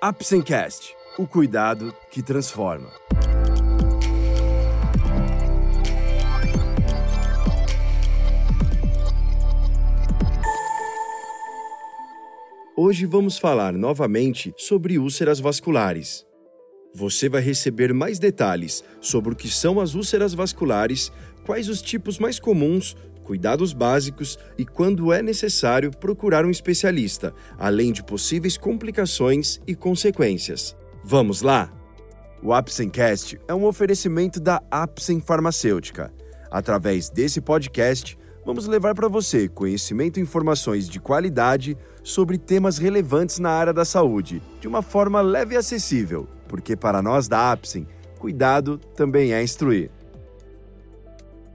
[0.00, 2.88] Apsencast, o cuidado que transforma.
[12.76, 16.24] Hoje vamos falar novamente sobre úlceras vasculares.
[16.94, 21.10] Você vai receber mais detalhes sobre o que são as úlceras vasculares,
[21.44, 22.96] quais os tipos mais comuns,
[23.28, 30.74] cuidados básicos e quando é necessário procurar um especialista, além de possíveis complicações e consequências.
[31.04, 31.70] Vamos lá?
[32.42, 36.10] O Apsencast é um oferecimento da Apsen Farmacêutica.
[36.50, 43.38] Através desse podcast, vamos levar para você conhecimento e informações de qualidade sobre temas relevantes
[43.38, 47.86] na área da saúde, de uma forma leve e acessível, porque para nós da Apsen,
[48.18, 49.90] cuidado também é instruir.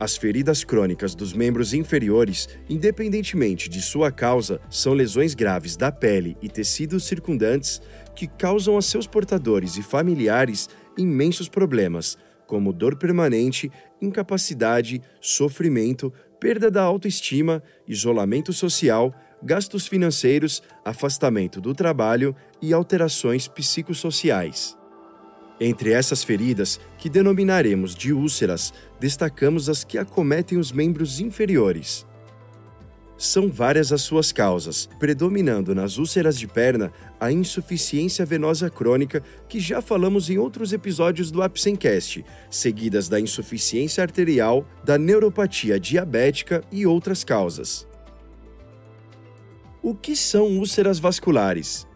[0.04, 6.36] As feridas crônicas dos membros inferiores, independentemente de sua causa, são lesões graves da pele
[6.42, 7.82] e tecidos circundantes
[8.14, 10.68] que causam a seus portadores e familiares
[10.98, 21.62] imensos problemas, como dor permanente, incapacidade, sofrimento, perda da autoestima, isolamento social, gastos financeiros, afastamento
[21.62, 24.76] do trabalho e alterações psicossociais.
[25.60, 32.06] Entre essas feridas, que denominaremos de úlceras, destacamos as que acometem os membros inferiores.
[33.16, 39.60] São várias as suas causas, predominando nas úlceras de perna a insuficiência venosa crônica, que
[39.60, 46.86] já falamos em outros episódios do Apsencast, seguidas da insuficiência arterial, da neuropatia diabética e
[46.86, 47.88] outras causas.
[49.82, 51.88] O que são úlceras vasculares?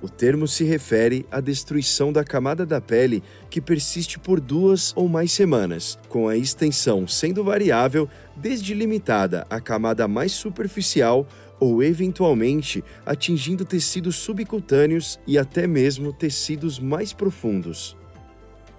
[0.00, 5.08] O termo se refere à destruição da camada da pele que persiste por duas ou
[5.08, 11.26] mais semanas, com a extensão sendo variável desde limitada à camada mais superficial
[11.58, 17.96] ou eventualmente atingindo tecidos subcutâneos e até mesmo tecidos mais profundos.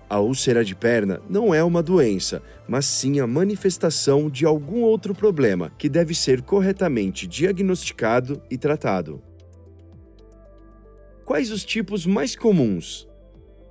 [0.09, 5.14] A úlcera de perna não é uma doença, mas sim a manifestação de algum outro
[5.14, 9.21] problema que deve ser corretamente diagnosticado e tratado.
[11.30, 13.08] Quais os tipos mais comuns?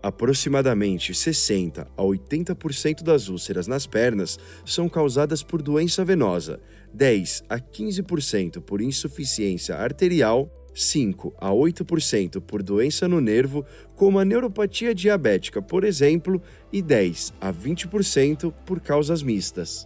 [0.00, 6.60] Aproximadamente 60 a 80% das úlceras nas pernas são causadas por doença venosa,
[6.94, 13.66] 10 a 15% por insuficiência arterial, 5 a 8% por doença no nervo,
[13.96, 16.40] como a neuropatia diabética, por exemplo,
[16.72, 19.84] e 10 a 20% por causas mistas.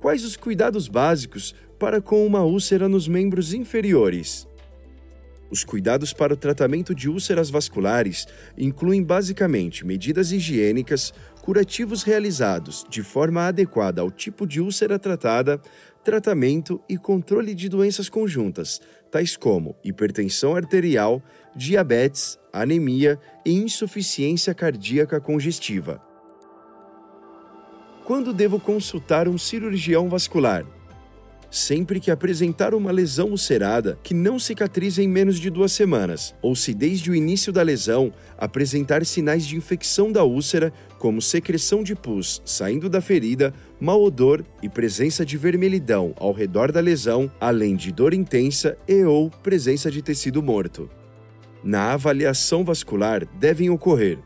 [0.00, 4.46] Quais os cuidados básicos para com uma úlcera nos membros inferiores?
[5.52, 8.26] Os cuidados para o tratamento de úlceras vasculares
[8.56, 15.60] incluem basicamente medidas higiênicas, curativos realizados de forma adequada ao tipo de úlcera tratada,
[16.02, 18.80] tratamento e controle de doenças conjuntas,
[19.10, 21.22] tais como hipertensão arterial,
[21.54, 26.00] diabetes, anemia e insuficiência cardíaca congestiva.
[28.06, 30.64] Quando devo consultar um cirurgião vascular?
[31.52, 36.56] Sempre que apresentar uma lesão ulcerada que não cicatriza em menos de duas semanas, ou
[36.56, 41.94] se desde o início da lesão apresentar sinais de infecção da úlcera, como secreção de
[41.94, 47.76] pus saindo da ferida, mau odor e presença de vermelhidão ao redor da lesão, além
[47.76, 50.88] de dor intensa e ou presença de tecido morto.
[51.62, 54.18] Na avaliação vascular devem ocorrer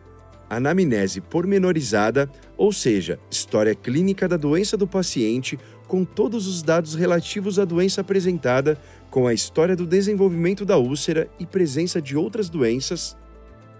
[0.49, 7.59] anamnese pormenorizada, ou seja, história clínica da doença do paciente com todos os dados relativos
[7.59, 8.79] à doença apresentada,
[9.11, 13.17] com a história do desenvolvimento da úlcera e presença de outras doenças,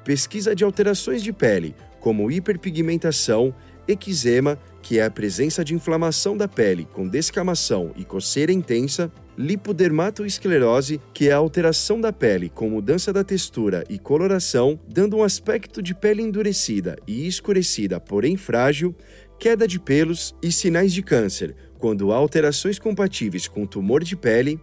[0.05, 3.55] pesquisa de alterações de pele, como hiperpigmentação,
[3.89, 11.01] eczema, que é a presença de inflamação da pele com descamação e coceira intensa, lipodermatoesclerose,
[11.13, 15.83] que é a alteração da pele com mudança da textura e coloração, dando um aspecto
[15.83, 18.95] de pele endurecida e escurecida, porém frágil,
[19.39, 24.61] queda de pelos e sinais de câncer, quando há alterações compatíveis com tumor de pele,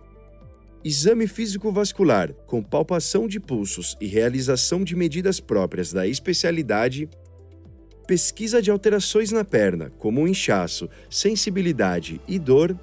[0.83, 7.09] exame físico-vascular com palpação de pulsos e realização de medidas próprias da especialidade,
[8.05, 12.77] pesquisa de alterações na perna, como inchaço, sensibilidade e dor,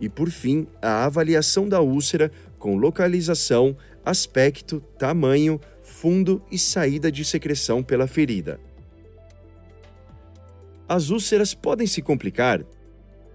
[0.00, 7.24] e por fim, a avaliação da úlcera com localização, aspecto, tamanho, fundo e saída de
[7.24, 8.58] secreção pela ferida.
[10.92, 12.62] As úlceras podem se complicar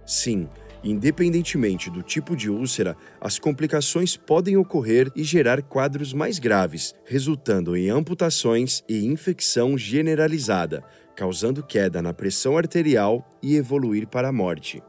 [0.06, 0.48] Sim,
[0.84, 7.76] independentemente do tipo de úlcera, as complicações podem ocorrer e gerar quadros mais graves, resultando
[7.76, 10.84] em amputações e infecção generalizada,
[11.16, 14.84] causando queda na pressão arterial e evoluir para a morte.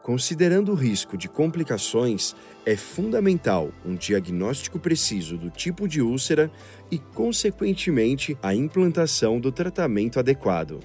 [0.00, 6.52] Considerando o risco de complicações, é fundamental um diagnóstico preciso do tipo de úlcera
[6.88, 10.78] e, consequentemente, a implantação do tratamento adequado.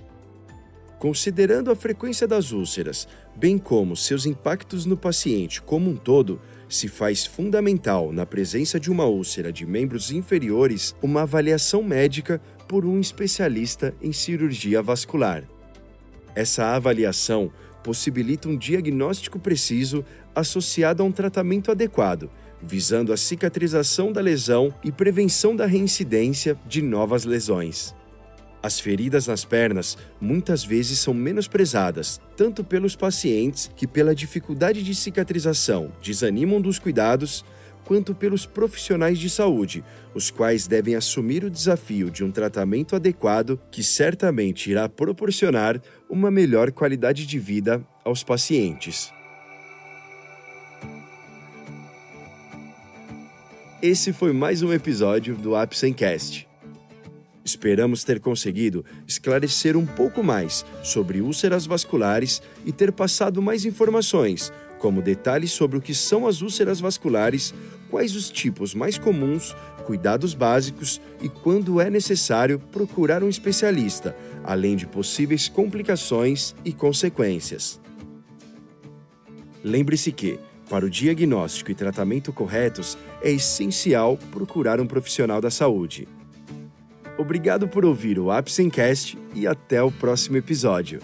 [0.99, 6.39] Considerando a frequência das úlceras, bem como seus impactos no paciente como um todo,
[6.69, 12.85] se faz fundamental, na presença de uma úlcera de membros inferiores, uma avaliação médica por
[12.85, 15.43] um especialista em cirurgia vascular.
[16.33, 17.51] Essa avaliação
[17.83, 20.03] possibilita um diagnóstico preciso
[20.33, 22.31] associado a um tratamento adequado,
[22.61, 27.93] visando a cicatrização da lesão e prevenção da reincidência de novas lesões.
[28.65, 34.95] As feridas nas pernas muitas vezes são menosprezadas, tanto pelos pacientes que, pela dificuldade de
[34.95, 37.45] cicatrização, desanimam dos cuidados,
[37.83, 39.83] quanto pelos profissionais de saúde,
[40.15, 45.79] os quais devem assumir o desafio de um tratamento adequado que certamente irá proporcionar
[46.09, 49.13] uma melhor qualidade de vida aos pacientes.
[53.79, 56.47] Esse foi mais um episódio do Apsencast.
[57.45, 64.51] Esperamos ter conseguido esclarecer um pouco mais sobre úlceras vasculares e ter passado mais informações,
[64.79, 67.53] como detalhes sobre o que são as úlceras vasculares,
[67.87, 69.55] quais os tipos mais comuns,
[69.85, 77.79] cuidados básicos e quando é necessário procurar um especialista, além de possíveis complicações e consequências.
[79.63, 86.07] Lembre-se que, para o diagnóstico e tratamento corretos, é essencial procurar um profissional da saúde.
[87.17, 90.99] Obrigado por ouvir o Apsencast e até o próximo episódio.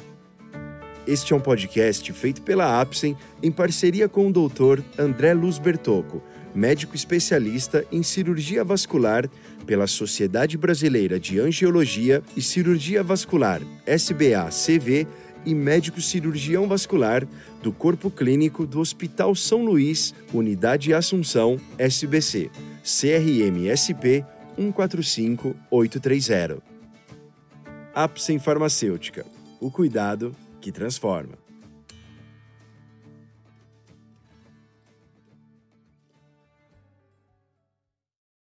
[1.07, 4.81] Este é um podcast feito pela Apsen em parceria com o Dr.
[4.97, 6.21] André Luz Bertocco,
[6.53, 9.29] médico especialista em cirurgia vascular
[9.65, 15.07] pela Sociedade Brasileira de Angiologia e Cirurgia Vascular, SBA-CV,
[15.45, 17.27] e médico cirurgião vascular
[17.63, 22.51] do Corpo Clínico do Hospital São Luís, Unidade Assunção, SBC,
[22.83, 24.23] CRM-SP
[24.61, 26.61] 145830.
[27.93, 29.25] Apsen Farmacêutica.
[29.59, 31.40] O cuidado que transforma.